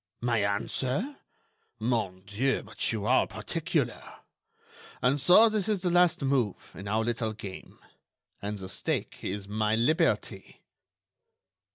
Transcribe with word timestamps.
"My 0.19 0.39
answer? 0.43 1.17
Mon 1.77 2.23
dieu! 2.25 2.63
but 2.65 2.91
you 2.91 3.05
are 3.05 3.27
particular!... 3.27 4.01
And 4.99 5.19
so 5.21 5.47
this 5.47 5.69
is 5.69 5.83
the 5.83 5.91
last 5.91 6.23
move 6.23 6.71
in 6.73 6.87
our 6.87 7.03
little 7.03 7.33
game—and 7.33 8.57
the 8.57 8.67
stake 8.67 9.23
is 9.23 9.47
my 9.47 9.75
liberty!" 9.75 10.63